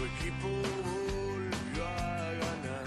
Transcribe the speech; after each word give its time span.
tu 0.00 0.06
equipo 0.06 0.48
volvió 0.82 1.84
a 1.84 2.32
ganar. 2.32 2.84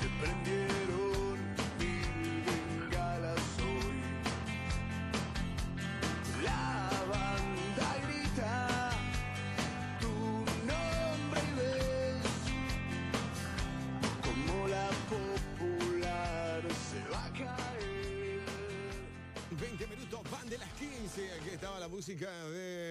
Te 0.00 0.08
prendieron 0.20 1.36
mil 1.80 2.44
bengalas 2.46 3.44
hoy. 3.58 3.98
La 6.44 6.64
banda 7.10 7.88
grita 8.06 8.90
tu 10.00 10.14
nombre 10.70 11.40
y 11.40 11.52
ves 11.58 12.32
como 14.22 14.68
la 14.68 14.88
popular 15.10 16.62
se 16.90 17.00
va 17.12 17.22
a 17.24 17.32
caer. 17.32 18.40
20 19.50 19.86
minutos 19.86 20.20
van 20.30 20.48
de 20.48 20.58
las 20.58 20.72
15. 20.74 21.32
Aquí 21.32 21.50
estaba 21.50 21.78
la 21.78 21.88
música 21.88 22.30
de 22.48 22.83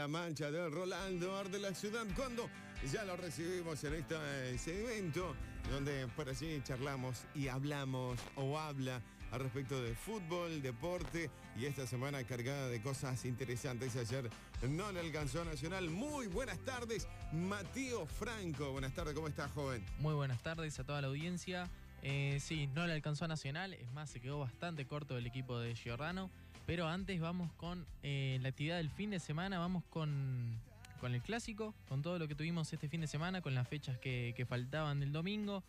La 0.00 0.08
Mancha 0.08 0.50
de 0.50 0.66
Rolando 0.70 1.36
Ar 1.36 1.50
de 1.50 1.58
la 1.58 1.74
Ciudad. 1.74 2.06
Cuando 2.16 2.48
ya 2.90 3.04
lo 3.04 3.18
recibimos 3.18 3.84
en 3.84 3.96
este 3.96 4.16
segmento, 4.56 5.36
donde 5.70 6.06
por 6.16 6.26
allí 6.26 6.58
charlamos 6.64 7.26
y 7.34 7.48
hablamos 7.48 8.18
o 8.34 8.58
habla 8.58 9.02
al 9.30 9.40
respecto 9.40 9.78
de 9.82 9.94
fútbol, 9.94 10.62
deporte 10.62 11.28
y 11.54 11.66
esta 11.66 11.86
semana 11.86 12.24
cargada 12.24 12.68
de 12.68 12.80
cosas 12.80 13.26
interesantes. 13.26 13.94
Ayer 13.94 14.30
no 14.70 14.90
le 14.90 15.00
alcanzó 15.00 15.42
a 15.42 15.44
Nacional. 15.44 15.90
Muy 15.90 16.28
buenas 16.28 16.58
tardes, 16.60 17.06
Matías 17.34 18.10
Franco. 18.18 18.72
Buenas 18.72 18.94
tardes, 18.94 19.12
¿cómo 19.12 19.28
estás, 19.28 19.52
joven? 19.52 19.84
Muy 19.98 20.14
buenas 20.14 20.42
tardes 20.42 20.78
a 20.78 20.84
toda 20.84 21.02
la 21.02 21.08
audiencia. 21.08 21.68
Eh, 22.00 22.38
sí, 22.40 22.68
no 22.68 22.86
le 22.86 22.94
alcanzó 22.94 23.26
a 23.26 23.28
Nacional, 23.28 23.74
es 23.74 23.92
más, 23.92 24.08
se 24.08 24.18
quedó 24.18 24.38
bastante 24.38 24.86
corto 24.86 25.18
el 25.18 25.26
equipo 25.26 25.58
de 25.58 25.74
Giordano. 25.74 26.30
Pero 26.70 26.86
antes 26.86 27.18
vamos 27.20 27.50
con 27.54 27.84
eh, 28.04 28.38
la 28.42 28.50
actividad 28.50 28.76
del 28.76 28.90
fin 28.90 29.10
de 29.10 29.18
semana, 29.18 29.58
vamos 29.58 29.82
con, 29.90 30.56
con 31.00 31.12
el 31.12 31.20
clásico, 31.20 31.74
con 31.88 32.00
todo 32.00 32.16
lo 32.20 32.28
que 32.28 32.36
tuvimos 32.36 32.72
este 32.72 32.88
fin 32.88 33.00
de 33.00 33.08
semana, 33.08 33.40
con 33.40 33.56
las 33.56 33.66
fechas 33.66 33.98
que, 33.98 34.46
faltaban 34.48 35.00
del 35.00 35.10
domingo. 35.10 35.64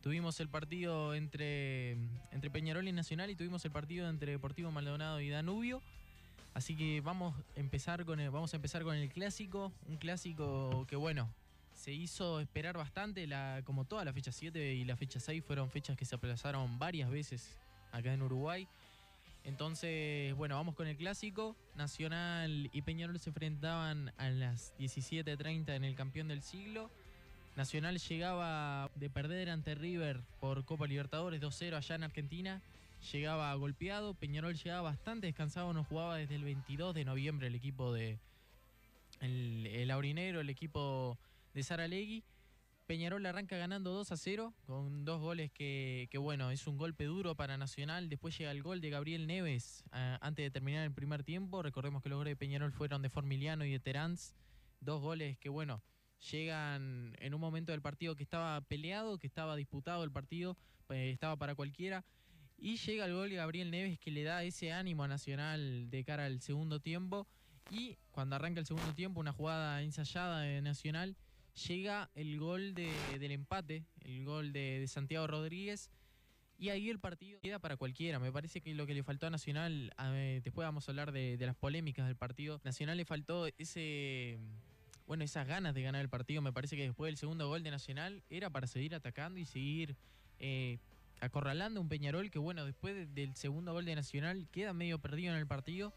Tuvimos 0.00 0.38
el 0.38 0.48
partido 0.48 1.12
entre, 1.16 1.96
entre 2.30 2.50
Peñarol 2.50 2.86
y 2.86 2.92
Nacional 2.92 3.30
y 3.30 3.34
tuvimos 3.34 3.64
el 3.64 3.72
partido 3.72 4.08
entre 4.08 4.30
Deportivo 4.30 4.70
Maldonado 4.70 5.20
y 5.20 5.28
Danubio. 5.28 5.82
Así 6.54 6.76
que 6.76 7.00
vamos 7.00 7.34
a 7.34 7.58
empezar 7.58 8.04
con 8.04 8.20
el, 8.20 8.30
vamos 8.30 8.52
a 8.52 8.56
empezar 8.56 8.84
con 8.84 8.94
el 8.94 9.10
clásico, 9.10 9.72
un 9.88 9.96
clásico 9.96 10.86
que 10.86 10.94
bueno, 10.94 11.28
se 11.72 11.92
hizo 11.92 12.38
esperar 12.38 12.78
bastante, 12.78 13.28
como 13.64 13.86
toda 13.86 14.04
la 14.04 14.12
fecha 14.12 14.30
7 14.30 14.74
y 14.74 14.84
la 14.84 14.94
fecha 14.94 15.18
6 15.18 15.42
fueron 15.44 15.68
fechas 15.68 15.96
que 15.96 16.04
se 16.04 16.14
aplazaron 16.14 16.78
varias 16.78 17.10
veces 17.10 17.58
acá 17.90 18.12
en 18.12 18.22
Uruguay. 18.22 18.68
Entonces, 19.44 20.34
bueno, 20.34 20.56
vamos 20.56 20.74
con 20.74 20.86
el 20.86 20.96
clásico. 20.96 21.54
Nacional 21.76 22.70
y 22.72 22.82
Peñarol 22.82 23.18
se 23.18 23.30
enfrentaban 23.30 24.12
a 24.16 24.30
las 24.30 24.74
17.30 24.78 25.76
en 25.76 25.84
el 25.84 25.94
campeón 25.94 26.28
del 26.28 26.40
siglo. 26.40 26.90
Nacional 27.54 27.98
llegaba 27.98 28.90
de 28.94 29.10
perder 29.10 29.50
ante 29.50 29.74
River 29.74 30.22
por 30.40 30.64
Copa 30.64 30.86
Libertadores 30.86 31.40
2-0 31.40 31.76
allá 31.76 31.94
en 31.94 32.04
Argentina. 32.04 32.62
Llegaba 33.12 33.54
golpeado. 33.54 34.14
Peñarol 34.14 34.54
llegaba 34.54 34.82
bastante 34.82 35.26
descansado, 35.26 35.72
no 35.74 35.84
jugaba 35.84 36.16
desde 36.16 36.36
el 36.36 36.44
22 36.44 36.94
de 36.94 37.04
noviembre 37.04 37.46
el 37.46 37.54
equipo 37.54 37.92
de. 37.92 38.18
El, 39.20 39.66
el 39.66 39.90
Aurinero, 39.90 40.40
el 40.40 40.50
equipo 40.50 41.18
de 41.52 41.62
Saralegui. 41.62 42.24
Peñarol 42.86 43.24
arranca 43.24 43.56
ganando 43.56 43.92
2 43.92 44.12
a 44.12 44.16
0 44.16 44.54
con 44.66 45.06
dos 45.06 45.18
goles 45.20 45.50
que, 45.50 46.06
que, 46.10 46.18
bueno, 46.18 46.50
es 46.50 46.66
un 46.66 46.76
golpe 46.76 47.04
duro 47.04 47.34
para 47.34 47.56
Nacional. 47.56 48.10
Después 48.10 48.36
llega 48.36 48.50
el 48.50 48.62
gol 48.62 48.82
de 48.82 48.90
Gabriel 48.90 49.26
Neves 49.26 49.84
antes 49.90 50.44
de 50.44 50.50
terminar 50.50 50.84
el 50.84 50.92
primer 50.92 51.24
tiempo. 51.24 51.62
Recordemos 51.62 52.02
que 52.02 52.10
los 52.10 52.18
goles 52.18 52.32
de 52.32 52.36
Peñarol 52.36 52.72
fueron 52.72 53.00
de 53.00 53.08
Formiliano 53.08 53.64
y 53.64 53.72
de 53.72 53.80
Terans. 53.80 54.34
Dos 54.80 55.00
goles 55.00 55.38
que, 55.38 55.48
bueno, 55.48 55.82
llegan 56.30 57.16
en 57.20 57.32
un 57.32 57.40
momento 57.40 57.72
del 57.72 57.80
partido 57.80 58.16
que 58.16 58.22
estaba 58.22 58.60
peleado, 58.60 59.18
que 59.18 59.26
estaba 59.26 59.56
disputado 59.56 60.04
el 60.04 60.12
partido, 60.12 60.58
eh, 60.90 61.10
estaba 61.10 61.36
para 61.36 61.54
cualquiera. 61.54 62.04
Y 62.58 62.76
llega 62.76 63.06
el 63.06 63.14
gol 63.14 63.30
de 63.30 63.36
Gabriel 63.36 63.70
Neves 63.70 63.98
que 63.98 64.10
le 64.10 64.24
da 64.24 64.44
ese 64.44 64.72
ánimo 64.72 65.04
a 65.04 65.08
Nacional 65.08 65.88
de 65.88 66.04
cara 66.04 66.26
al 66.26 66.42
segundo 66.42 66.80
tiempo. 66.80 67.26
Y 67.70 67.96
cuando 68.10 68.36
arranca 68.36 68.60
el 68.60 68.66
segundo 68.66 68.92
tiempo, 68.92 69.20
una 69.20 69.32
jugada 69.32 69.82
ensayada 69.82 70.40
de 70.40 70.60
Nacional 70.60 71.16
llega 71.54 72.10
el 72.14 72.38
gol 72.38 72.74
de, 72.74 72.92
del 73.18 73.32
empate, 73.32 73.84
el 74.02 74.24
gol 74.24 74.52
de, 74.52 74.84
Santiago 74.88 75.26
Rodríguez. 75.26 75.90
Y 76.56 76.68
ahí 76.68 76.88
el 76.88 77.00
partido 77.00 77.40
queda 77.40 77.58
para 77.58 77.76
cualquiera. 77.76 78.18
Me 78.18 78.30
parece 78.30 78.60
que 78.60 78.74
lo 78.74 78.86
que 78.86 78.94
le 78.94 79.02
faltó 79.02 79.26
a 79.26 79.30
Nacional, 79.30 79.92
después 80.42 80.64
vamos 80.64 80.88
a 80.88 80.92
hablar 80.92 81.12
de, 81.12 81.36
las 81.40 81.56
polémicas 81.56 82.06
del 82.06 82.16
partido. 82.16 82.60
Nacional 82.64 82.96
le 82.96 83.04
faltó 83.04 83.48
ese. 83.58 84.38
Bueno, 85.06 85.24
esas 85.24 85.46
ganas 85.46 85.74
de 85.74 85.82
ganar 85.82 86.00
el 86.00 86.08
partido. 86.08 86.40
Me 86.42 86.52
parece 86.52 86.76
que 86.76 86.84
después 86.84 87.08
del 87.08 87.16
segundo 87.16 87.48
gol 87.48 87.62
de 87.62 87.70
Nacional 87.70 88.22
era 88.30 88.50
para 88.50 88.66
seguir 88.66 88.94
atacando 88.94 89.38
y 89.38 89.44
seguir 89.44 89.96
eh, 90.38 90.78
acorralando 91.20 91.80
un 91.80 91.88
Peñarol 91.88 92.30
que, 92.30 92.38
bueno, 92.38 92.64
después 92.64 92.94
de, 92.94 93.06
del 93.06 93.34
segundo 93.36 93.72
gol 93.72 93.84
de 93.84 93.96
Nacional 93.96 94.48
queda 94.50 94.72
medio 94.72 94.98
perdido 94.98 95.34
en 95.34 95.40
el 95.40 95.46
partido. 95.46 95.92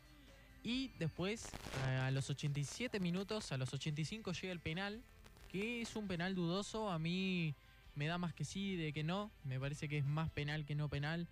Y 0.64 0.90
después, 1.00 1.50
a 1.86 2.12
los 2.12 2.30
87 2.30 3.00
minutos, 3.00 3.52
a 3.52 3.58
los 3.58 3.74
85 3.74 4.34
llega 4.34 4.52
el 4.52 4.60
penal 4.60 5.02
que 5.48 5.82
es 5.82 5.96
un 5.96 6.08
penal 6.08 6.36
dudoso. 6.36 6.90
A 6.90 7.00
mí 7.00 7.54
me 7.96 8.08
da 8.08 8.18
más 8.18 8.34
que 8.34 8.46
sí 8.46 8.76
de 8.76 8.94
que 8.94 9.04
no. 9.04 9.32
Me 9.44 9.60
parece 9.60 9.88
que 9.88 9.98
es 9.98 10.06
más 10.06 10.30
penal 10.30 10.66
que 10.66 10.76
no 10.76 10.90
penal. 10.90 11.28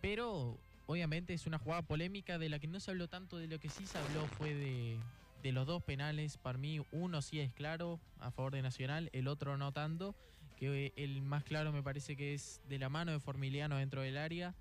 Pero 0.00 0.56
obviamente 0.86 1.34
es 1.34 1.46
una 1.46 1.58
jugada 1.58 1.82
polémica 1.82 2.38
de 2.38 2.48
la 2.48 2.58
que 2.58 2.66
no 2.66 2.80
se 2.80 2.90
habló 2.90 3.08
tanto. 3.08 3.38
De 3.38 3.48
lo 3.48 3.58
que 3.58 3.68
sí 3.68 3.86
se 3.86 3.98
habló 3.98 4.26
fue 4.26 4.54
de, 4.54 4.98
de 5.42 5.52
los 5.52 5.66
dos 5.66 5.82
penales. 5.82 6.36
Para 6.38 6.58
mí 6.58 6.80
uno 6.92 7.22
sí 7.22 7.40
es 7.40 7.52
claro 7.52 7.98
a 8.20 8.30
favor 8.30 8.52
de 8.52 8.62
Nacional, 8.62 9.10
el 9.12 9.28
otro 9.28 9.56
no 9.56 9.72
tanto. 9.72 10.14
Que 10.56 10.92
el 10.96 11.22
más 11.22 11.44
claro 11.44 11.72
me 11.72 11.82
parece 11.82 12.16
que 12.16 12.34
es 12.34 12.60
de 12.68 12.78
la 12.80 12.88
mano 12.88 13.12
de 13.12 13.20
Formiliano 13.20 13.76
dentro 13.76 14.02
del 14.02 14.16
área. 14.16 14.54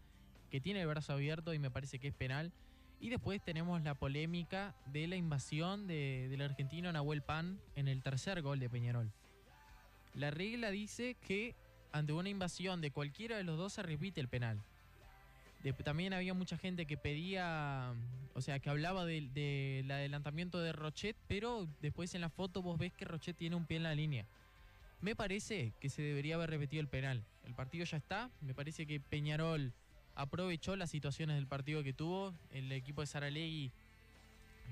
Que 0.51 0.61
tiene 0.61 0.81
el 0.81 0.87
brazo 0.87 1.13
abierto 1.13 1.53
y 1.53 1.59
me 1.59 1.71
parece 1.71 1.99
que 1.99 2.07
es 2.07 2.13
penal. 2.13 2.51
Y 2.99 3.09
después 3.09 3.41
tenemos 3.43 3.81
la 3.83 3.93
polémica 3.93 4.75
de 4.87 5.07
la 5.07 5.15
invasión 5.15 5.87
de, 5.87 6.27
del 6.29 6.41
argentino 6.41 6.91
Nahuel 6.91 7.21
Pan 7.21 7.59
en 7.75 7.87
el 7.87 8.01
tercer 8.01 8.41
gol 8.41 8.59
de 8.59 8.69
Peñarol. 8.69 9.11
La 10.15 10.31
regla 10.31 10.71
dice 10.71 11.15
que 11.15 11.55
ante 11.91 12.13
una 12.13 12.29
invasión 12.29 12.81
de 12.81 12.91
cualquiera 12.91 13.37
de 13.37 13.43
los 13.43 13.57
dos 13.57 13.73
se 13.73 13.83
repite 13.83 14.19
el 14.19 14.27
penal. 14.27 14.59
También 15.83 16.13
había 16.13 16.33
mucha 16.33 16.57
gente 16.57 16.85
que 16.85 16.97
pedía, 16.97 17.93
o 18.33 18.41
sea, 18.41 18.59
que 18.59 18.69
hablaba 18.69 19.05
del 19.05 19.33
de, 19.33 19.83
de 19.85 19.93
adelantamiento 19.93 20.59
de 20.59 20.71
Rochet, 20.71 21.15
pero 21.27 21.67
después 21.81 22.15
en 22.15 22.21
la 22.21 22.29
foto 22.29 22.61
vos 22.61 22.77
ves 22.77 22.93
que 22.93 23.05
Rochet 23.05 23.35
tiene 23.35 23.55
un 23.55 23.65
pie 23.65 23.77
en 23.77 23.83
la 23.83 23.93
línea. 23.93 24.25
Me 25.01 25.15
parece 25.15 25.73
que 25.79 25.89
se 25.89 26.01
debería 26.01 26.35
haber 26.35 26.49
repetido 26.49 26.79
el 26.79 26.87
penal. 26.87 27.23
El 27.45 27.53
partido 27.53 27.85
ya 27.85 27.97
está, 27.97 28.29
me 28.41 28.53
parece 28.53 28.85
que 28.85 28.99
Peñarol 28.99 29.73
aprovechó 30.17 30.75
las 30.75 30.89
situaciones 30.89 31.35
del 31.35 31.47
partido 31.47 31.83
que 31.83 31.93
tuvo. 31.93 32.33
El 32.51 32.71
equipo 32.71 33.01
de 33.01 33.07
Saralegui, 33.07 33.71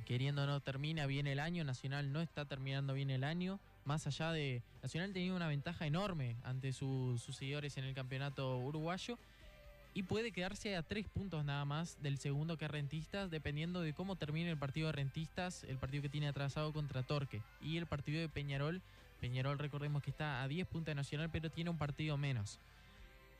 queriendo 0.05 0.45
no 0.45 0.59
termina 0.59 1.05
bien 1.05 1.27
el 1.27 1.39
año. 1.39 1.63
Nacional 1.63 2.11
no 2.11 2.19
está 2.19 2.45
terminando 2.45 2.93
bien 2.93 3.11
el 3.11 3.23
año. 3.23 3.59
Más 3.85 4.07
allá 4.07 4.31
de. 4.31 4.63
Nacional 4.81 5.13
tenía 5.13 5.33
una 5.33 5.47
ventaja 5.47 5.85
enorme 5.85 6.35
ante 6.43 6.73
su, 6.73 7.21
sus 7.23 7.35
seguidores 7.35 7.77
en 7.77 7.85
el 7.85 7.93
campeonato 7.93 8.57
uruguayo. 8.57 9.17
Y 9.93 10.03
puede 10.03 10.31
quedarse 10.31 10.75
a 10.75 10.83
tres 10.83 11.07
puntos 11.07 11.45
nada 11.45 11.63
más 11.63 12.01
del 12.01 12.17
segundo 12.17 12.57
que 12.57 12.67
Rentistas, 12.67 13.31
dependiendo 13.31 13.79
de 13.81 13.93
cómo 13.93 14.17
termine 14.17 14.49
el 14.49 14.57
partido 14.57 14.87
de 14.87 14.93
Rentistas, 14.93 15.63
el 15.63 15.77
partido 15.77 16.01
que 16.01 16.09
tiene 16.09 16.27
atrasado 16.27 16.73
contra 16.73 17.03
Torque. 17.03 17.41
Y 17.61 17.77
el 17.77 17.85
partido 17.85 18.19
de 18.19 18.27
Peñarol. 18.27 18.81
Peñarol, 19.21 19.57
recordemos 19.57 20.03
que 20.03 20.09
está 20.09 20.43
a 20.43 20.47
10 20.47 20.67
puntos 20.67 20.87
de 20.87 20.95
Nacional, 20.95 21.29
pero 21.31 21.49
tiene 21.49 21.69
un 21.69 21.77
partido 21.77 22.17
menos. 22.17 22.59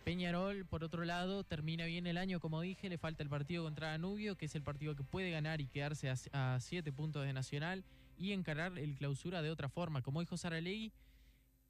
Peñarol, 0.06 0.68
por 0.68 0.84
otro 0.84 1.04
lado, 1.04 1.44
termina 1.44 1.86
bien 1.86 2.06
el 2.06 2.18
año, 2.18 2.40
como 2.40 2.62
dije, 2.62 2.90
le 2.90 3.00
falta 3.00 3.24
el 3.24 3.30
partido 3.30 3.64
contra 3.64 3.90
Danubio, 3.90 4.38
que 4.38 4.46
es 4.46 4.54
el 4.54 4.62
partido 4.62 4.96
que 4.96 5.04
puede 5.04 5.32
ganar 5.32 5.62
y 5.62 5.68
quedarse 5.68 6.14
a 6.32 6.60
7 6.62 6.94
puntos 6.94 7.26
de 7.26 7.34
Nacional 7.34 7.84
y 8.16 8.32
encarar 8.32 8.78
el 8.78 8.96
clausura 8.96 9.42
de 9.42 9.50
otra 9.50 9.68
forma. 9.68 10.04
Como 10.04 10.20
dijo 10.20 10.38
Saralegui, 10.38 10.92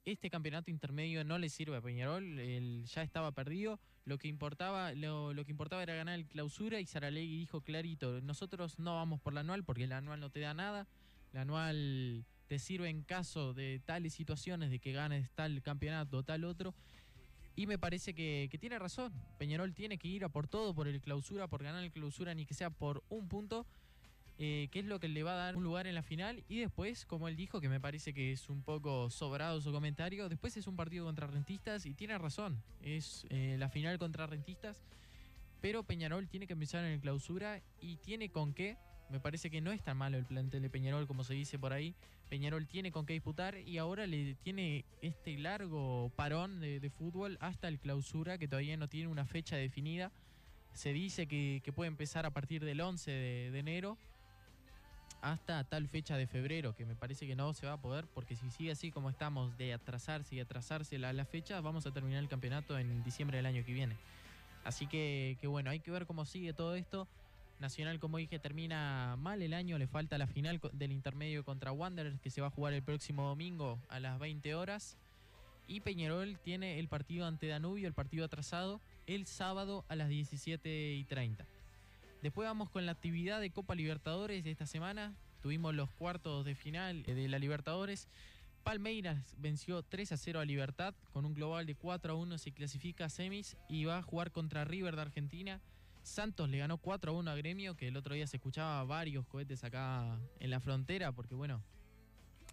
este 0.04 0.28
campeonato 0.28 0.70
intermedio 0.70 1.24
no 1.24 1.38
le 1.38 1.48
sirve 1.48 1.78
a 1.78 1.80
Peñarol, 1.80 2.38
él 2.38 2.84
ya 2.84 3.02
estaba 3.02 3.32
perdido, 3.32 3.80
lo 4.04 4.18
que 4.18 4.28
importaba, 4.28 4.92
lo 4.92 5.44
que 5.46 5.50
importaba 5.50 5.82
era 5.82 5.94
ganar 5.94 6.16
el 6.16 6.26
clausura 6.26 6.78
y 6.78 6.84
Saralegui 6.84 7.38
dijo 7.38 7.62
clarito, 7.62 8.20
nosotros 8.20 8.78
no 8.78 8.96
vamos 8.96 9.18
por 9.18 9.32
la 9.32 9.40
anual 9.40 9.64
porque 9.64 9.84
el 9.84 9.92
anual 9.92 10.20
no 10.20 10.28
te 10.28 10.40
da 10.40 10.52
nada, 10.52 10.86
la 11.32 11.40
anual 11.40 12.26
te 12.48 12.58
sirve 12.58 12.90
en 12.90 13.02
caso 13.02 13.54
de 13.54 13.80
tales 13.82 14.12
situaciones 14.12 14.70
de 14.70 14.78
que 14.78 14.92
ganes 14.92 15.30
tal 15.30 15.62
campeonato 15.62 16.18
o 16.18 16.22
tal 16.22 16.44
otro 16.44 16.74
y 17.56 17.66
me 17.66 17.78
parece 17.78 18.14
que, 18.14 18.54
tiene 18.60 18.78
razón. 18.78 19.12
Peñarol 19.38 19.72
tiene 19.72 19.96
que 19.96 20.06
ir 20.06 20.24
a 20.24 20.28
por 20.28 20.46
todo, 20.46 20.74
por 20.74 20.86
el 20.86 21.00
clausura, 21.00 21.48
por 21.48 21.62
ganar 21.62 21.82
el 21.82 21.90
clausura, 21.90 22.34
ni 22.34 22.44
que 22.44 22.52
sea 22.52 22.68
por 22.68 23.02
un 23.08 23.28
punto, 23.28 23.66
eh, 24.38 24.68
que 24.70 24.80
es 24.80 24.84
lo 24.84 25.00
que 25.00 25.08
le 25.08 25.22
va 25.22 25.32
a 25.32 25.36
dar 25.36 25.56
un 25.56 25.64
lugar 25.64 25.86
en 25.86 25.94
la 25.94 26.02
final. 26.02 26.44
Y 26.48 26.60
después, 26.60 27.06
como 27.06 27.28
él 27.28 27.34
dijo, 27.34 27.62
que 27.62 27.70
me 27.70 27.80
parece 27.80 28.12
que 28.12 28.32
es 28.32 28.50
un 28.50 28.62
poco 28.62 29.08
sobrado 29.08 29.60
su 29.62 29.72
comentario, 29.72 30.28
después 30.28 30.54
es 30.58 30.66
un 30.66 30.76
partido 30.76 31.06
contra 31.06 31.26
Rentistas 31.26 31.86
y 31.86 31.94
tiene 31.94 32.18
razón. 32.18 32.62
Es 32.82 33.26
eh, 33.30 33.56
la 33.58 33.70
final 33.70 33.98
contra 33.98 34.26
Rentistas. 34.26 34.84
Pero 35.62 35.82
Peñarol 35.82 36.28
tiene 36.28 36.46
que 36.46 36.52
empezar 36.52 36.84
en 36.84 36.92
el 36.92 37.00
clausura 37.00 37.62
y 37.80 37.96
tiene 37.96 38.28
con 38.28 38.52
qué 38.52 38.76
Me 39.08 39.20
parece 39.20 39.50
que 39.50 39.60
no 39.60 39.70
es 39.70 39.82
tan 39.82 39.96
malo 39.96 40.18
el 40.18 40.24
plantel 40.24 40.62
de 40.62 40.70
Peñarol 40.70 41.06
como 41.06 41.22
se 41.22 41.34
dice 41.34 41.58
por 41.58 41.72
ahí. 41.72 41.94
Peñarol 42.28 42.66
tiene 42.66 42.90
con 42.90 43.06
qué 43.06 43.12
disputar 43.12 43.56
y 43.56 43.78
ahora 43.78 44.06
le 44.06 44.34
tiene 44.34 44.84
este 45.00 45.38
largo 45.38 46.10
parón 46.16 46.60
de, 46.60 46.90
fútbol 46.90 47.38
hasta 47.40 47.68
el 47.68 47.78
clausura 47.78 48.36
que 48.36 48.48
todavía 48.48 48.76
no 48.76 48.88
tiene 48.88 49.08
una 49.08 49.24
fecha 49.24 49.56
definida. 49.56 50.10
Se 50.74 50.92
dice 50.92 51.26
que, 51.26 51.62
puede 51.74 51.88
empezar 51.88 52.26
a 52.26 52.30
partir 52.30 52.64
del 52.64 52.80
11 52.80 53.10
de, 53.10 53.58
enero 53.58 53.96
hasta 55.22 55.64
tal 55.64 55.88
fecha 55.88 56.16
de 56.16 56.26
febrero, 56.26 56.74
que 56.74 56.84
me 56.84 56.94
parece 56.94 57.26
que 57.26 57.34
no 57.34 57.52
se 57.54 57.66
va 57.66 57.74
a 57.74 57.80
poder, 57.80 58.06
porque 58.12 58.36
si 58.36 58.50
sigue 58.50 58.70
así 58.70 58.90
como 58.90 59.08
estamos 59.08 59.56
de 59.56 59.72
atrasarse 59.72 60.36
y 60.36 60.40
atrasarse 60.40 60.98
la, 60.98 61.12
la 61.12 61.24
fecha, 61.24 61.60
vamos 61.60 61.86
a 61.86 61.92
terminar 61.92 62.22
el 62.22 62.28
campeonato 62.28 62.78
en 62.78 63.02
diciembre 63.02 63.38
del 63.38 63.46
año 63.46 63.64
que 63.64 63.72
viene. 63.72 63.96
Así 64.64 64.86
que, 64.86 65.38
que 65.40 65.46
bueno, 65.46 65.70
hay 65.70 65.80
que 65.80 65.90
ver 65.90 66.06
cómo 66.06 66.26
sigue 66.26 66.52
todo 66.52 66.74
esto. 66.74 67.08
Nacional, 67.58 67.98
como 67.98 68.18
dije, 68.18 68.38
termina 68.38 69.16
mal 69.18 69.40
el 69.40 69.54
año, 69.54 69.78
le 69.78 69.86
falta 69.86 70.18
la 70.18 70.26
final 70.26 70.60
del 70.72 70.92
intermedio 70.92 71.44
contra 71.44 71.72
Wanderers, 71.72 72.20
que 72.20 72.30
se 72.30 72.40
va 72.40 72.48
a 72.48 72.50
jugar 72.50 72.74
el 72.74 72.82
próximo 72.82 73.26
domingo 73.26 73.80
a 73.88 73.98
las 73.98 74.18
20 74.18 74.54
horas. 74.54 74.96
Y 75.66 75.80
Peñarol 75.80 76.38
tiene 76.44 76.78
el 76.78 76.88
partido 76.88 77.26
ante 77.26 77.48
Danubio, 77.48 77.88
el 77.88 77.94
partido 77.94 78.24
atrasado, 78.24 78.80
el 79.06 79.26
sábado 79.26 79.84
a 79.88 79.96
las 79.96 80.08
17 80.08 80.94
y 80.94 81.04
30. 81.04 81.46
Después 82.22 82.46
vamos 82.46 82.70
con 82.70 82.86
la 82.86 82.92
actividad 82.92 83.40
de 83.40 83.50
Copa 83.50 83.74
Libertadores 83.74 84.44
de 84.44 84.50
esta 84.50 84.66
semana. 84.66 85.14
Tuvimos 85.42 85.74
los 85.74 85.90
cuartos 85.90 86.44
de 86.44 86.54
final 86.54 87.04
eh, 87.06 87.14
de 87.14 87.28
la 87.28 87.38
Libertadores. 87.38 88.08
Palmeiras 88.64 89.36
venció 89.38 89.82
3 89.82 90.12
a 90.12 90.16
0 90.16 90.40
a 90.40 90.44
Libertad 90.44 90.94
con 91.12 91.24
un 91.24 91.34
global 91.34 91.66
de 91.66 91.76
4 91.76 92.12
a 92.12 92.16
1 92.16 92.38
se 92.38 92.50
clasifica 92.50 93.04
a 93.04 93.08
semis 93.08 93.56
y 93.68 93.84
va 93.84 93.98
a 93.98 94.02
jugar 94.02 94.32
contra 94.32 94.64
River 94.64 94.96
de 94.96 95.02
Argentina. 95.02 95.60
Santos 96.06 96.48
le 96.48 96.58
ganó 96.58 96.78
4 96.78 97.10
a 97.10 97.14
1 97.14 97.30
a 97.30 97.34
Gremio, 97.34 97.76
que 97.76 97.88
el 97.88 97.96
otro 97.96 98.14
día 98.14 98.26
se 98.26 98.36
escuchaba 98.36 98.84
varios 98.84 99.26
cohetes 99.26 99.64
acá 99.64 100.18
en 100.38 100.50
la 100.50 100.60
frontera, 100.60 101.12
porque 101.12 101.34
bueno, 101.34 101.62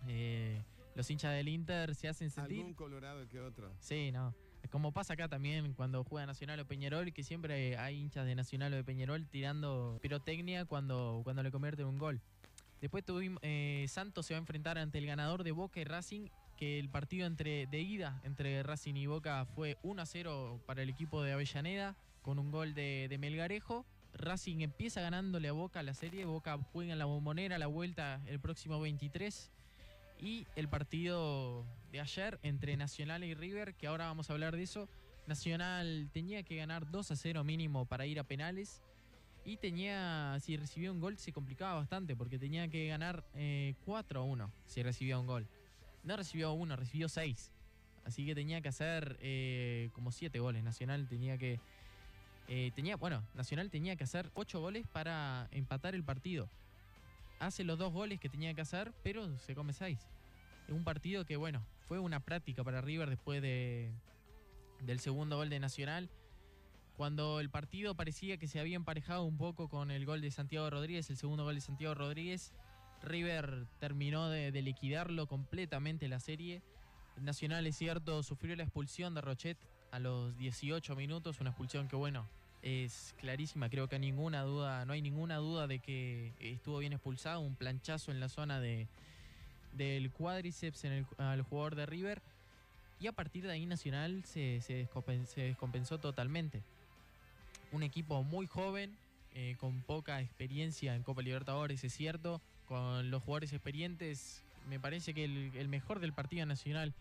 eh, 0.07 0.63
los 0.95 1.09
hinchas 1.09 1.33
del 1.33 1.47
Inter 1.47 1.93
se 1.93 2.07
hacen 2.07 2.31
sentir. 2.31 2.57
Algún 2.57 2.73
colorado 2.73 3.27
que 3.29 3.39
otro. 3.39 3.71
Sí, 3.79 4.11
no. 4.11 4.33
Como 4.71 4.91
pasa 4.91 5.13
acá 5.13 5.27
también 5.27 5.73
cuando 5.73 6.03
juega 6.03 6.25
Nacional 6.25 6.59
o 6.61 6.65
Peñarol, 6.65 7.13
que 7.13 7.23
siempre 7.23 7.77
hay 7.77 7.99
hinchas 7.99 8.25
de 8.25 8.33
Nacional 8.33 8.73
o 8.73 8.75
de 8.77 8.83
Peñarol 8.83 9.27
tirando 9.27 9.99
pirotecnia 10.01 10.65
cuando, 10.65 11.21
cuando 11.23 11.43
le 11.43 11.51
convierten 11.51 11.85
un 11.85 11.99
gol. 11.99 12.21
Después 12.81 13.05
tuvimos, 13.05 13.39
eh, 13.43 13.85
Santos 13.87 14.25
se 14.25 14.33
va 14.33 14.39
a 14.39 14.41
enfrentar 14.41 14.77
ante 14.79 14.97
el 14.97 15.05
ganador 15.05 15.43
de 15.43 15.51
Boca 15.51 15.79
y 15.79 15.83
Racing, 15.83 16.29
que 16.57 16.79
el 16.79 16.89
partido 16.89 17.27
entre, 17.27 17.67
de 17.67 17.81
ida 17.81 18.19
entre 18.23 18.63
Racing 18.63 18.95
y 18.95 19.05
Boca 19.05 19.45
fue 19.45 19.77
1 19.83 20.01
a 20.01 20.05
0 20.05 20.59
para 20.65 20.81
el 20.81 20.89
equipo 20.89 21.21
de 21.21 21.33
Avellaneda, 21.33 21.95
con 22.23 22.39
un 22.39 22.49
gol 22.49 22.73
de, 22.73 23.15
Melgarejo. 23.19 23.85
Racing 24.15 24.61
empieza 24.61 25.01
ganándole 25.01 25.49
a 25.49 25.51
Boca 25.51 25.83
la 25.83 25.93
serie, 25.93 26.25
Boca 26.25 26.57
juega 26.71 26.93
en 26.93 26.99
la 26.99 27.05
bombonera 27.05 27.57
la 27.57 27.67
vuelta 27.67 28.21
el 28.25 28.39
próximo 28.39 28.79
23. 28.79 29.51
Y 30.19 30.47
el 30.55 30.69
partido 30.69 31.65
de 31.91 31.99
ayer 31.99 32.39
entre 32.43 32.77
Nacional 32.77 33.23
y 33.23 33.33
River, 33.33 33.75
que 33.75 33.87
ahora 33.87 34.05
vamos 34.05 34.29
a 34.29 34.33
hablar 34.33 34.55
de 34.55 34.63
eso. 34.63 34.87
Nacional 35.27 36.09
tenía 36.13 36.43
que 36.43 36.55
ganar 36.55 36.89
2 36.89 37.11
a 37.11 37.15
0 37.15 37.43
mínimo 37.43 37.85
para 37.85 38.05
ir 38.05 38.19
a 38.19 38.23
penales. 38.23 38.81
Y 39.45 39.57
tenía, 39.57 40.37
si 40.39 40.55
recibía 40.55 40.91
un 40.91 41.01
gol, 41.01 41.17
se 41.17 41.33
complicaba 41.33 41.73
bastante 41.75 42.15
porque 42.15 42.39
tenía 42.39 42.69
que 42.69 42.87
ganar 42.87 43.25
eh, 43.35 43.75
4 43.85 44.21
a 44.21 44.23
1 44.23 44.51
si 44.65 44.81
recibía 44.83 45.19
un 45.19 45.27
gol. 45.27 45.47
No 46.03 46.15
recibió 46.15 46.53
uno, 46.53 46.75
recibió 46.75 47.09
6. 47.09 47.51
Así 48.05 48.25
que 48.25 48.35
tenía 48.35 48.61
que 48.61 48.69
hacer 48.69 49.17
eh, 49.21 49.89
como 49.93 50.11
7 50.11 50.39
goles. 50.39 50.63
Nacional 50.63 51.07
tenía 51.07 51.37
que. 51.37 51.59
Eh, 52.47 52.71
tenía, 52.75 52.97
bueno, 52.97 53.23
Nacional 53.33 53.69
tenía 53.69 53.95
que 53.95 54.03
hacer 54.03 54.29
8 54.33 54.59
goles 54.59 54.85
para 54.87 55.47
empatar 55.51 55.95
el 55.95 56.03
partido. 56.03 56.49
Hace 57.39 57.63
los 57.63 57.77
dos 57.77 57.91
goles 57.93 58.19
que 58.19 58.29
tenía 58.29 58.53
que 58.53 58.61
hacer, 58.61 58.93
pero 59.03 59.37
se 59.39 59.55
come 59.55 59.73
6. 59.73 59.99
Un 60.69 60.83
partido 60.83 61.25
que, 61.25 61.37
bueno, 61.37 61.65
fue 61.87 61.99
una 61.99 62.19
práctica 62.19 62.63
para 62.63 62.81
River 62.81 63.09
después 63.09 63.41
de, 63.41 63.91
del 64.81 64.99
segundo 64.99 65.37
gol 65.37 65.49
de 65.49 65.59
Nacional. 65.59 66.09
Cuando 66.95 67.39
el 67.39 67.49
partido 67.49 67.95
parecía 67.95 68.37
que 68.37 68.47
se 68.47 68.59
había 68.59 68.75
emparejado 68.75 69.23
un 69.23 69.37
poco 69.37 69.67
con 69.67 69.89
el 69.89 70.05
gol 70.05 70.21
de 70.21 70.31
Santiago 70.31 70.69
Rodríguez, 70.69 71.09
el 71.09 71.17
segundo 71.17 71.43
gol 71.43 71.55
de 71.55 71.61
Santiago 71.61 71.95
Rodríguez, 71.95 72.53
River 73.01 73.65
terminó 73.79 74.29
de, 74.29 74.51
de 74.51 74.61
liquidarlo 74.61 75.27
completamente 75.27 76.07
la 76.07 76.19
serie. 76.19 76.61
Nacional, 77.19 77.65
es 77.67 77.75
cierto, 77.77 78.23
sufrió 78.23 78.55
la 78.55 78.63
expulsión 78.63 79.13
de 79.13 79.21
Rochet 79.21 79.57
a 79.93 79.99
los 79.99 80.35
18 80.39 80.95
minutos, 80.95 81.39
una 81.39 81.51
expulsión 81.51 81.87
que, 81.87 81.95
bueno, 81.95 82.25
es 82.63 83.13
clarísima, 83.19 83.69
creo 83.69 83.87
que 83.87 83.99
ninguna 83.99 84.41
duda, 84.41 84.85
no 84.85 84.93
hay 84.93 85.03
ninguna 85.03 85.35
duda 85.37 85.67
de 85.67 85.77
que 85.77 86.31
estuvo 86.39 86.79
bien 86.79 86.93
expulsado, 86.93 87.41
un 87.41 87.55
planchazo 87.55 88.11
en 88.11 88.19
la 88.19 88.27
zona 88.27 88.59
de, 88.59 88.87
del 89.73 90.09
cuádriceps 90.09 90.85
en 90.85 90.93
el, 90.93 91.05
al 91.19 91.43
jugador 91.43 91.75
de 91.75 91.85
River. 91.85 92.21
Y 92.99 93.05
a 93.07 93.11
partir 93.11 93.43
de 93.43 93.51
ahí 93.51 93.67
Nacional 93.67 94.23
se, 94.25 94.61
se, 94.61 94.89
descompen- 94.89 95.25
se 95.27 95.41
descompensó 95.41 95.99
totalmente. 95.99 96.63
Un 97.71 97.83
equipo 97.83 98.23
muy 98.23 98.47
joven, 98.47 98.95
eh, 99.35 99.55
con 99.59 99.81
poca 99.81 100.21
experiencia 100.21 100.95
en 100.95 101.03
Copa 101.03 101.21
Libertadores, 101.21 101.83
es 101.83 101.93
cierto. 101.93 102.41
Con 102.67 103.11
los 103.11 103.21
jugadores 103.21 103.53
experientes, 103.53 104.41
me 104.69 104.79
parece 104.79 105.13
que 105.13 105.25
el 105.25 105.67
mejor 105.67 105.99
del 105.99 106.13
partido 106.13 106.47
nacional 106.47 106.93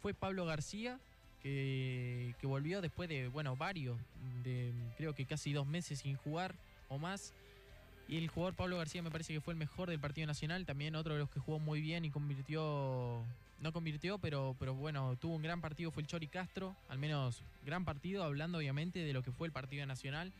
fue 0.00 0.12
Pablo 0.14 0.44
García, 0.46 0.98
que, 1.42 2.34
volvió 2.42 2.80
después 2.80 3.08
de, 3.08 3.28
bueno, 3.28 3.56
varios, 3.56 3.98
de 4.42 4.72
creo 4.96 5.14
que 5.14 5.24
casi 5.24 5.52
dos 5.52 5.66
meses 5.66 6.00
sin 6.00 6.16
jugar 6.16 6.54
o 6.88 6.98
más. 6.98 7.32
Y 8.08 8.18
el 8.18 8.28
jugador 8.28 8.54
Pablo 8.54 8.78
García 8.78 9.02
me 9.02 9.10
parece 9.10 9.32
que 9.32 9.40
fue 9.40 9.54
el 9.54 9.58
mejor 9.58 9.88
del 9.88 9.98
partido 9.98 10.26
nacional, 10.26 10.66
también 10.66 10.96
otro 10.96 11.14
de 11.14 11.20
los 11.20 11.30
que 11.30 11.40
jugó 11.40 11.58
muy 11.58 11.80
bien 11.80 12.04
y 12.04 12.10
convirtió, 12.10 13.22
no 13.60 13.72
convirtió, 13.72 14.18
pero, 14.18 14.54
pero 14.58 14.74
bueno, 14.74 15.16
tuvo 15.16 15.36
un 15.36 15.42
gran 15.42 15.60
partido, 15.60 15.90
fue 15.90 16.02
el 16.02 16.08
Chori 16.08 16.26
Castro, 16.26 16.76
al 16.88 16.98
menos 16.98 17.42
gran 17.64 17.84
partido, 17.84 18.24
hablando 18.24 18.58
obviamente 18.58 18.98
de 18.98 19.12
lo 19.12 19.22
que 19.22 19.32
fue 19.32 19.46
el 19.46 19.52
partido 19.52 19.86
nacional. 19.86 20.32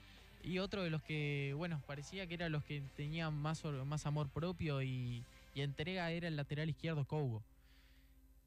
Y 0.45 0.59
otro 0.59 0.83
de 0.83 0.91
los 0.91 1.03
que, 1.03 1.55
bueno, 1.57 1.81
parecía 1.87 2.27
que 2.27 2.35
eran 2.35 2.51
los 2.51 2.65
que 2.65 2.83
tenían 2.97 3.33
más, 3.35 3.65
más 3.87 4.07
amor 4.07 4.29
propio 4.29 4.83
y, 4.83 5.23
entrega 5.55 6.11
era 6.11 6.29
el 6.29 6.37
lateral 6.37 6.71
izquierdo 6.71 7.05
Cougo. 7.05 7.43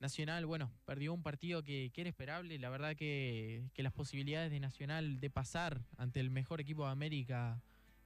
Nacional, 0.06 0.46
bueno, 0.46 0.72
perdió 0.86 1.16
un 1.16 1.24
partido 1.24 1.64
que, 1.64 1.92
era 1.96 2.08
esperable. 2.08 2.60
La 2.60 2.70
verdad 2.70 2.96
que, 2.96 3.64
que 3.74 3.82
las 3.82 3.92
posibilidades 3.92 4.52
de 4.52 4.60
Nacional 4.60 5.20
de 5.20 5.32
pasar 5.32 5.82
ante 5.98 6.20
el 6.20 6.30
mejor 6.30 6.62
equipo 6.62 6.86
de 6.86 6.92
América, 6.92 7.60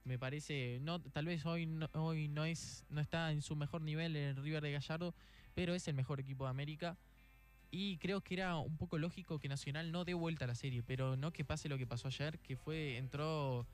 me 0.04 0.18
parece, 0.18 0.78
no, 0.80 0.98
tal 0.98 1.26
vez 1.26 1.44
hoy 1.44 1.66
no, 1.66 1.90
hoy 1.92 2.28
no 2.28 2.46
es, 2.46 2.86
no 2.88 3.02
está 3.02 3.32
en 3.32 3.42
su 3.42 3.54
mejor 3.54 3.82
nivel 3.82 4.16
el 4.16 4.34
River 4.36 4.62
de 4.62 4.72
Gallardo, 4.72 5.14
pero 5.54 5.74
es 5.74 5.86
el 5.88 5.94
mejor 5.94 6.20
equipo 6.20 6.44
de 6.44 6.50
América. 6.50 6.96
Y 7.70 7.98
creo 7.98 8.22
que 8.22 8.32
era 8.32 8.56
un 8.56 8.78
poco 8.78 8.96
lógico 8.96 9.38
que 9.38 9.48
Nacional 9.48 9.92
no 9.92 10.06
dé 10.06 10.14
vuelta 10.14 10.46
a 10.46 10.48
la 10.48 10.54
serie, 10.54 10.82
pero 10.82 11.18
no 11.18 11.32
que 11.32 11.44
pase 11.44 11.68
lo 11.68 11.76
que 11.76 11.86
pasó 11.86 12.08
ayer, 12.08 12.38
que 12.38 12.56
fue, 12.56 12.96
entró 12.96 13.66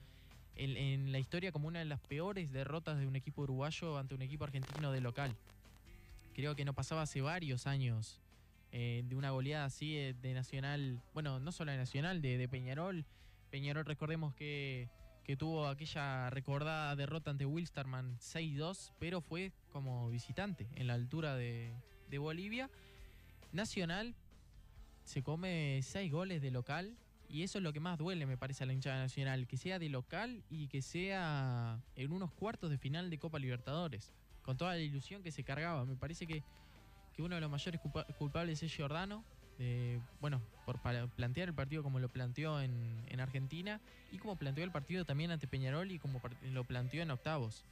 en, 0.56 0.76
en 0.76 1.12
la 1.12 1.20
historia 1.20 1.52
como 1.52 1.68
una 1.68 1.78
de 1.78 1.84
las 1.84 2.00
peores 2.00 2.50
derrotas 2.50 2.98
de 2.98 3.06
un 3.06 3.14
equipo 3.14 3.42
uruguayo 3.42 3.98
ante 3.98 4.16
un 4.16 4.22
equipo 4.22 4.42
argentino 4.42 4.90
de 4.90 5.00
local. 5.00 5.36
Creo 6.36 6.54
que 6.54 6.66
no 6.66 6.74
pasaba 6.74 7.00
hace 7.00 7.22
varios 7.22 7.66
años 7.66 8.20
eh, 8.70 9.02
de 9.06 9.16
una 9.16 9.30
goleada 9.30 9.64
así 9.64 9.94
de 10.12 10.34
Nacional, 10.34 11.00
bueno, 11.14 11.40
no 11.40 11.50
solo 11.50 11.72
de 11.72 11.78
Nacional, 11.78 12.20
de, 12.20 12.46
Peñarol. 12.46 13.06
Peñarol, 13.50 13.86
recordemos 13.86 14.34
que, 14.34 14.90
que 15.24 15.34
tuvo 15.38 15.66
aquella 15.66 16.28
recordada 16.28 16.94
derrota 16.94 17.30
ante 17.30 17.46
Wilstermann 17.46 18.18
6-2, 18.18 18.92
pero 18.98 19.22
fue 19.22 19.54
como 19.72 20.10
visitante 20.10 20.68
en 20.74 20.88
la 20.88 20.92
altura 20.92 21.36
de, 21.36 21.72
de 22.10 22.18
Bolivia. 22.18 22.68
Nacional 23.52 24.14
se 25.04 25.22
come 25.22 25.80
6 25.82 26.12
goles 26.12 26.42
de 26.42 26.50
local 26.50 26.98
y 27.30 27.44
eso 27.44 27.56
es 27.60 27.64
lo 27.64 27.72
que 27.72 27.80
más 27.80 27.96
duele, 27.96 28.26
me 28.26 28.36
parece, 28.36 28.64
a 28.64 28.66
la 28.66 28.74
hinchada 28.74 28.98
nacional, 28.98 29.46
que 29.46 29.56
sea 29.56 29.78
de 29.78 29.88
local 29.88 30.44
y 30.50 30.68
que 30.68 30.82
sea 30.82 31.80
en 31.94 32.12
unos 32.12 32.30
cuartos 32.32 32.68
de 32.68 32.76
final 32.76 33.08
de 33.08 33.18
Copa 33.18 33.38
Libertadores, 33.38 34.12
con 34.46 34.56
toda 34.56 34.72
la 34.74 34.80
ilusión 34.80 35.22
que 35.22 35.32
se 35.32 35.42
cargaba. 35.42 35.84
Me 35.84 35.96
parece 35.96 36.26
que, 36.26 36.42
que 37.14 37.22
uno 37.22 37.34
de 37.34 37.40
los 37.42 37.50
mayores 37.50 37.80
culpa- 37.80 38.06
culpables 38.18 38.62
es 38.62 38.72
Giordano, 38.72 39.24
bueno, 40.20 40.40
por 40.64 40.78
plantear 41.16 41.48
el 41.48 41.54
partido 41.54 41.82
como 41.82 41.98
lo 41.98 42.08
planteó 42.08 42.60
en, 42.60 42.72
en 43.08 43.20
Argentina 43.20 43.80
y 44.12 44.18
como 44.18 44.36
planteó 44.36 44.64
el 44.64 44.70
partido 44.70 45.04
también 45.04 45.30
ante 45.30 45.46
Peñarol 45.46 45.90
y 45.90 45.98
como 45.98 46.20
lo 46.52 46.64
planteó 46.64 47.02
en 47.02 47.10
octavos. 47.10 47.64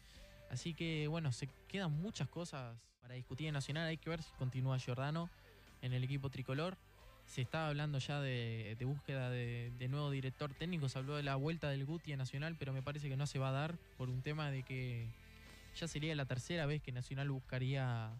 Así 0.51 0.75
que 0.75 1.09
bueno, 1.09 1.31
se 1.33 1.49
quedan 1.69 1.93
muchas 1.93 2.29
cosas 2.29 2.77
para 3.03 3.15
discutir 3.15 3.47
en 3.47 3.55
Nacional. 3.55 3.87
Hay 3.87 3.99
que 3.99 4.11
ver 4.11 4.23
si 4.23 4.31
continúa 4.39 4.79
Giordano 4.79 5.29
en 5.83 5.93
el 5.93 6.03
equipo 6.05 6.31
tricolor. 6.31 6.77
Se 7.27 7.43
está 7.43 7.69
hablando 7.69 7.99
ya 7.99 8.21
de, 8.21 8.77
de 8.79 8.85
búsqueda 8.85 9.31
de, 9.31 9.71
de 9.79 9.89
nuevo 9.89 10.11
director 10.11 10.55
técnico. 10.55 10.89
Se 10.89 10.99
habló 10.99 11.17
de 11.17 11.23
la 11.23 11.37
vuelta 11.37 11.69
del 11.69 11.85
Guti 11.85 12.13
a 12.13 12.17
Nacional, 12.17 12.57
pero 12.59 12.73
me 12.73 12.83
parece 12.83 13.09
que 13.09 13.17
no 13.17 13.27
se 13.27 13.39
va 13.39 13.51
a 13.51 13.53
dar 13.53 13.77
por 13.99 14.09
un 14.09 14.23
tema 14.23 14.51
de 14.51 14.63
que 14.63 15.09
ya 15.75 15.89
sería 15.89 16.15
la 16.15 16.25
tercera 16.25 16.67
vez 16.67 16.83
que 16.83 16.93
Nacional 16.93 17.31
buscaría 17.31 18.13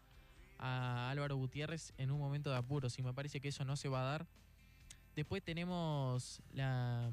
a 0.59 1.11
Álvaro 1.11 1.37
Gutiérrez 1.37 1.93
en 1.99 2.11
un 2.11 2.19
momento 2.19 2.51
de 2.51 2.57
apuros 2.57 2.99
y 2.99 3.03
me 3.03 3.13
parece 3.13 3.41
que 3.41 3.49
eso 3.49 3.65
no 3.65 3.77
se 3.77 3.89
va 3.89 4.01
a 4.01 4.05
dar. 4.05 4.27
Después 5.17 5.43
tenemos 5.43 6.41
la 6.53 7.11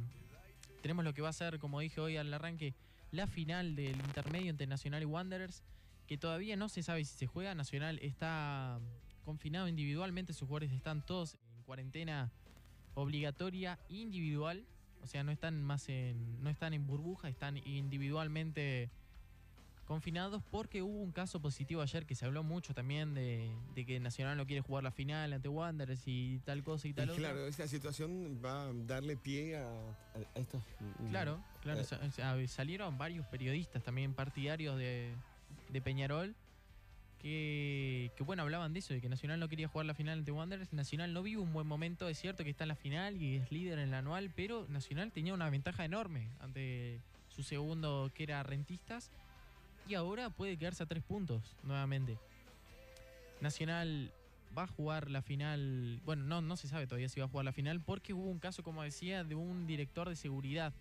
tenemos 0.82 1.06
lo 1.06 1.14
que 1.14 1.22
va 1.22 1.30
a 1.30 1.34
ser, 1.34 1.60
como 1.60 1.80
dije 1.80 2.02
hoy 2.02 2.18
al 2.18 2.34
arranque, 2.34 2.74
la 3.12 3.28
final 3.28 3.76
del 3.76 3.96
intermedio 3.98 4.50
entre 4.50 4.66
Nacional 4.66 5.04
y 5.04 5.06
Wanderers, 5.06 5.64
que 6.08 6.18
todavía 6.18 6.56
no 6.56 6.70
se 6.70 6.82
sabe 6.82 7.06
si 7.06 7.18
se 7.18 7.28
juega. 7.28 7.54
Nacional 7.54 8.00
está 8.02 8.80
confinado 9.24 9.68
individualmente, 9.68 10.34
sus 10.34 10.48
jugadores 10.48 10.72
están 10.72 11.06
todos 11.06 11.38
en 11.56 11.64
cuarentena 11.64 12.32
obligatoria 12.96 13.80
individual, 13.90 14.66
o 15.04 15.08
sea, 15.08 15.24
no 15.24 15.32
están 15.32 15.62
más 15.64 15.88
en 15.90 16.42
no 16.44 16.50
están 16.50 16.74
en 16.74 16.88
burbuja, 16.88 17.30
están 17.30 17.58
individualmente 17.58 18.90
confinados 19.86 20.42
porque 20.52 20.82
hubo 20.82 21.02
un 21.02 21.12
caso 21.12 21.42
positivo 21.42 21.82
ayer 21.82 22.06
que 22.06 22.16
se 22.16 22.26
habló 22.26 22.44
mucho 22.44 22.74
también 22.74 23.14
de, 23.14 23.52
de 23.76 23.86
que 23.86 24.00
Nacional 24.00 24.38
no 24.38 24.46
quiere 24.46 24.62
jugar 24.62 24.84
la 24.84 24.92
final 24.92 25.34
ante 25.34 25.50
Wanderers 25.50 26.04
y 26.06 26.40
tal 26.46 26.64
cosa 26.64 26.88
y 26.88 26.92
Y 26.92 26.94
tal 26.94 27.10
otra. 27.10 27.22
claro, 27.22 27.48
esta 27.48 27.68
situación 27.68 28.40
va 28.44 28.68
a 28.68 28.74
darle 28.74 29.18
pie 29.18 29.58
a, 29.58 29.72
estos. 30.36 30.64
mm, 30.80 31.10
Claro, 31.10 31.44
claro. 31.62 31.82
Eh. 31.82 32.48
salieron 32.48 32.98
varios 32.98 33.26
periodistas 33.28 33.84
también 33.84 34.14
partidarios 34.14 34.78
de, 34.78 35.14
de 35.70 35.82
Peñarol 35.82 36.36
que, 37.20 38.12
que, 38.16 38.24
bueno, 38.24 38.42
hablaban 38.42 38.74
de 38.74 38.80
eso, 38.80 38.94
de 38.96 39.02
que 39.02 39.08
Nacional 39.08 39.40
no 39.40 39.48
quería 39.48 39.68
jugar 39.68 39.86
la 39.86 39.94
final 39.94 40.20
ante 40.20 40.32
Wanderers. 40.32 40.74
Nacional 40.74 41.14
no 41.14 41.22
vive 41.22 41.40
un 41.42 41.54
buen 41.54 41.68
momento, 41.68 42.10
es 42.10 42.18
cierto 42.20 42.44
que 42.44 42.50
está 42.50 42.64
en 42.64 42.70
la 42.70 42.76
final 42.76 43.22
y 43.22 43.36
es 43.36 43.52
líder 43.52 43.78
en 43.78 43.92
la 43.92 44.00
anual, 44.00 44.32
pero 44.36 44.66
Nacional 44.70 45.12
tenía 45.12 45.34
una 45.34 45.50
ventaja 45.50 45.86
enorme 45.86 46.30
ante 46.40 47.00
su 47.30 47.44
segundo, 47.44 48.12
que 48.16 48.24
era 48.24 48.42
Rentistas, 48.44 49.12
y 49.88 49.96
ahora 49.96 50.30
puede 50.30 50.58
quedarse 50.58 50.84
a 50.84 50.86
tres 50.86 51.04
puntos 51.04 51.42
nuevamente. 51.64 52.18
Nacional 53.40 54.12
va 54.58 54.64
a 54.64 54.68
jugar 54.68 55.10
la 55.10 55.22
final, 55.22 56.00
bueno, 56.06 56.24
no, 56.24 56.42
no 56.42 56.58
se 56.58 56.68
sabe 56.68 56.86
todavía 56.86 57.10
si 57.10 57.20
va 57.20 57.26
a 57.26 57.30
jugar 57.30 57.46
la 57.46 57.54
final, 57.54 57.82
porque 57.82 58.14
hubo 58.14 58.30
un 58.30 58.40
caso, 58.40 58.64
como 58.64 58.84
decía, 58.84 59.24
de 59.24 59.36
un 59.36 59.66
director 59.68 60.10
de 60.10 60.16
seguridad 60.16 60.74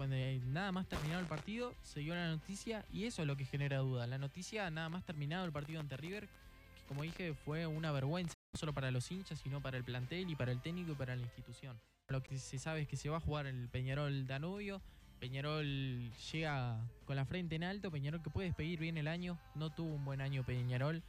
cuando 0.00 0.16
nada 0.46 0.72
más 0.72 0.86
terminado 0.86 1.20
el 1.20 1.26
partido, 1.26 1.74
se 1.82 2.00
dio 2.00 2.14
la 2.14 2.26
noticia 2.30 2.86
y 2.90 3.04
eso 3.04 3.20
es 3.20 3.28
lo 3.28 3.36
que 3.36 3.44
genera 3.44 3.80
duda. 3.80 4.06
La 4.06 4.16
noticia, 4.16 4.70
nada 4.70 4.88
más 4.88 5.04
terminado 5.04 5.44
el 5.44 5.52
partido 5.52 5.78
ante 5.78 5.98
River, 5.98 6.26
que 6.26 6.82
como 6.88 7.02
dije 7.02 7.34
fue 7.34 7.66
una 7.66 7.92
vergüenza, 7.92 8.32
no 8.54 8.58
solo 8.58 8.72
para 8.72 8.90
los 8.90 9.10
hinchas, 9.10 9.38
sino 9.40 9.60
para 9.60 9.76
el 9.76 9.84
plantel 9.84 10.30
y 10.30 10.36
para 10.36 10.52
el 10.52 10.60
técnico 10.62 10.92
y 10.92 10.94
para 10.94 11.16
la 11.16 11.20
institución. 11.20 11.78
Lo 12.08 12.22
que 12.22 12.38
se 12.38 12.58
sabe 12.58 12.80
es 12.80 12.88
que 12.88 12.96
se 12.96 13.10
va 13.10 13.18
a 13.18 13.20
jugar 13.20 13.44
el 13.44 13.68
Peñarol 13.68 14.26
Danubio. 14.26 14.80
Peñarol 15.20 16.10
llega 16.32 16.78
con 17.04 17.14
la 17.14 17.24
frente 17.24 17.54
en 17.54 17.64
alto, 17.64 17.90
Peñarol 17.90 18.22
que 18.22 18.30
puede 18.30 18.48
despedir 18.48 18.80
bien 18.80 18.96
el 18.96 19.06
año, 19.06 19.38
no 19.54 19.70
tuvo 19.70 19.94
un 19.94 20.04
buen 20.04 20.20
año 20.20 20.44
Peñarol, 20.44 21.02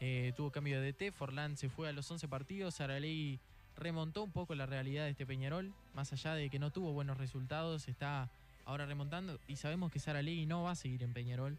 eh, 0.00 0.32
tuvo 0.36 0.50
cambio 0.50 0.80
de 0.80 0.92
DT, 0.92 1.12
Forlán 1.12 1.56
se 1.56 1.68
fue 1.68 1.88
a 1.88 1.92
los 1.92 2.10
11 2.10 2.28
partidos, 2.28 2.80
Araley 2.80 3.38
remontó 3.76 4.24
un 4.24 4.32
poco 4.32 4.54
la 4.54 4.66
realidad 4.66 5.04
de 5.04 5.10
este 5.10 5.26
Peñarol, 5.26 5.72
más 5.94 6.12
allá 6.12 6.34
de 6.34 6.50
que 6.50 6.58
no 6.58 6.70
tuvo 6.70 6.92
buenos 6.92 7.18
resultados, 7.18 7.88
está 7.88 8.28
ahora 8.64 8.86
remontando. 8.86 9.38
Y 9.48 9.56
sabemos 9.56 9.92
que 9.92 9.98
Sara 9.98 10.22
Legui 10.22 10.46
no 10.46 10.64
va 10.64 10.72
a 10.72 10.76
seguir 10.76 11.02
en 11.02 11.12
Peñarol, 11.12 11.58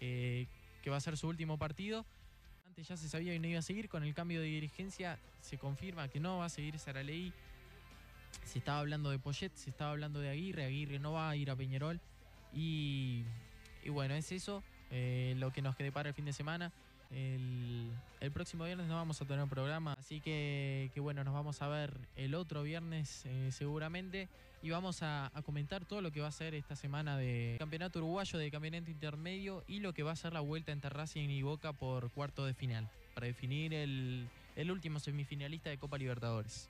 eh, 0.00 0.46
que 0.82 0.90
va 0.90 0.96
a 0.96 1.00
ser 1.00 1.16
su 1.16 1.28
último 1.28 1.58
partido. 1.58 2.04
Antes 2.66 2.88
ya 2.88 2.96
se 2.96 3.08
sabía 3.08 3.32
que 3.32 3.38
no 3.38 3.46
iba 3.46 3.58
a 3.58 3.62
seguir, 3.62 3.88
con 3.88 4.04
el 4.04 4.14
cambio 4.14 4.40
de 4.40 4.46
dirigencia 4.46 5.18
se 5.40 5.58
confirma 5.58 6.08
que 6.08 6.20
no 6.20 6.38
va 6.38 6.46
a 6.46 6.50
seguir 6.50 6.78
Sara 6.78 7.02
Legui. 7.02 7.32
Se 8.44 8.58
estaba 8.58 8.80
hablando 8.80 9.10
de 9.10 9.18
Poyet, 9.18 9.52
se 9.54 9.70
estaba 9.70 9.92
hablando 9.92 10.20
de 10.20 10.28
Aguirre, 10.28 10.64
Aguirre 10.64 10.98
no 10.98 11.12
va 11.12 11.30
a 11.30 11.36
ir 11.36 11.50
a 11.50 11.56
Peñarol. 11.56 12.00
Y, 12.52 13.24
bueno, 13.88 14.14
es 14.14 14.32
eso 14.32 14.62
eh, 14.90 15.34
lo 15.38 15.52
que 15.52 15.62
nos 15.62 15.76
depara 15.78 16.08
el 16.08 16.14
fin 16.14 16.24
de 16.24 16.32
semana. 16.32 16.72
El, 17.10 17.90
próximo 18.32 18.64
viernes 18.64 18.86
no 18.86 18.94
vamos 18.94 19.20
a 19.20 19.24
tener 19.24 19.46
programa, 19.48 19.94
así 19.98 20.20
que, 20.20 20.90
que 20.94 21.00
bueno, 21.00 21.24
nos 21.24 21.34
vamos 21.34 21.60
a 21.62 21.68
ver 21.68 21.96
el 22.16 22.34
otro 22.34 22.62
viernes 22.62 23.24
eh, 23.26 23.50
seguramente 23.50 24.28
y 24.62 24.70
vamos 24.70 25.02
a, 25.02 25.30
a 25.34 25.42
comentar 25.42 25.84
todo 25.84 26.02
lo 26.02 26.12
que 26.12 26.20
va 26.20 26.28
a 26.28 26.32
ser 26.32 26.54
esta 26.54 26.76
semana 26.76 27.16
de 27.16 27.56
campeonato 27.58 27.98
uruguayo, 27.98 28.38
de 28.38 28.50
campeonato 28.50 28.90
intermedio 28.90 29.64
y 29.66 29.80
lo 29.80 29.92
que 29.92 30.04
va 30.04 30.12
a 30.12 30.16
ser 30.16 30.32
la 30.32 30.40
vuelta 30.40 30.70
entre 30.70 30.90
Racing 30.90 31.30
y 31.30 31.42
Boca 31.42 31.72
por 31.72 32.10
cuarto 32.12 32.46
de 32.46 32.54
final, 32.54 32.88
para 33.14 33.26
definir 33.26 33.74
el, 33.74 34.28
el 34.54 34.70
último 34.70 35.00
semifinalista 35.00 35.70
de 35.70 35.78
Copa 35.78 35.98
Libertadores. 35.98 36.68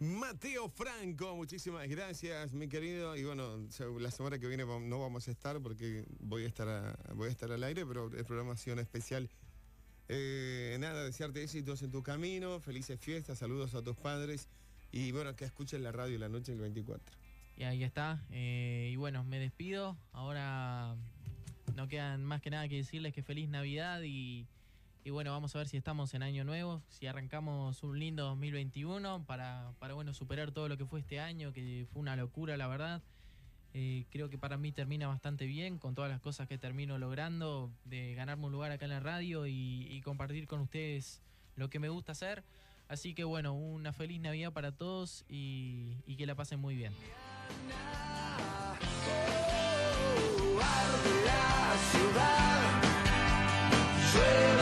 Mateo 0.00 0.70
Franco, 0.70 1.36
muchísimas 1.36 1.86
gracias, 1.86 2.54
mi 2.54 2.68
querido. 2.68 3.14
Y 3.18 3.24
bueno, 3.24 3.58
la 3.98 4.10
semana 4.10 4.38
que 4.38 4.46
viene 4.48 4.64
no 4.64 4.98
vamos 4.98 5.28
a 5.28 5.30
estar 5.30 5.60
porque 5.60 6.06
voy 6.20 6.44
a 6.44 6.46
estar, 6.46 6.98
voy 7.14 7.28
a 7.28 7.30
estar 7.30 7.52
al 7.52 7.62
aire, 7.62 7.84
pero 7.84 8.06
el 8.06 8.24
programa 8.24 8.54
ha 8.54 8.56
sido 8.56 8.72
un 8.72 8.80
especial. 8.80 9.28
Eh, 10.08 10.78
nada, 10.80 11.04
desearte 11.04 11.42
éxitos 11.42 11.82
en 11.82 11.90
tu 11.90 12.02
camino, 12.02 12.60
felices 12.60 12.98
fiestas, 12.98 13.38
saludos 13.38 13.74
a 13.74 13.82
tus 13.82 13.94
padres 13.94 14.48
y 14.90 15.12
bueno, 15.12 15.36
que 15.36 15.44
escuchen 15.44 15.82
la 15.82 15.92
radio 15.92 16.18
la 16.18 16.30
noche 16.30 16.52
del 16.52 16.62
24. 16.62 17.14
Y 17.58 17.64
ahí 17.64 17.84
está. 17.84 18.24
eh, 18.30 18.88
y 18.90 18.96
bueno, 18.96 19.22
me 19.24 19.38
despido. 19.38 19.98
Ahora 20.12 20.96
no 21.76 21.88
quedan 21.88 22.24
más 22.24 22.40
que 22.40 22.48
nada 22.48 22.66
que 22.68 22.76
decirles 22.76 23.12
que 23.12 23.22
feliz 23.22 23.50
Navidad 23.50 24.00
y, 24.02 24.46
y 25.02 25.10
bueno, 25.10 25.30
vamos 25.30 25.54
a 25.54 25.58
ver 25.58 25.68
si 25.68 25.78
estamos 25.78 26.12
en 26.12 26.22
año 26.22 26.44
nuevo, 26.44 26.82
si 26.88 27.06
arrancamos 27.06 27.82
un 27.82 27.98
lindo 27.98 28.24
2021 28.24 29.24
para, 29.24 29.72
para 29.78 29.94
bueno, 29.94 30.12
superar 30.12 30.52
todo 30.52 30.68
lo 30.68 30.76
que 30.76 30.84
fue 30.84 31.00
este 31.00 31.20
año, 31.20 31.52
que 31.52 31.86
fue 31.90 32.00
una 32.00 32.16
locura, 32.16 32.56
la 32.58 32.66
verdad. 32.66 33.02
Eh, 33.72 34.04
creo 34.10 34.28
que 34.28 34.36
para 34.36 34.58
mí 34.58 34.72
termina 34.72 35.06
bastante 35.06 35.46
bien 35.46 35.78
con 35.78 35.94
todas 35.94 36.10
las 36.10 36.20
cosas 36.20 36.48
que 36.48 36.58
termino 36.58 36.98
logrando, 36.98 37.70
de 37.84 38.14
ganarme 38.14 38.46
un 38.46 38.52
lugar 38.52 38.72
acá 38.72 38.84
en 38.84 38.90
la 38.90 39.00
radio 39.00 39.46
y, 39.46 40.00
compartir 40.04 40.46
con 40.46 40.60
ustedes 40.60 41.22
lo 41.56 41.70
que 41.70 41.78
me 41.78 41.88
gusta 41.88 42.12
hacer. 42.12 42.42
Así 42.88 43.14
que 43.14 43.24
bueno, 43.24 43.54
una 43.54 43.92
feliz 43.92 44.20
Navidad 44.20 44.52
para 44.52 44.72
todos 44.72 45.24
y, 45.28 45.96
que 46.18 46.26
la 46.26 46.34
pasen 46.34 46.60
muy 46.60 46.74
bien. 46.74 46.92
ciudad. 54.12 54.59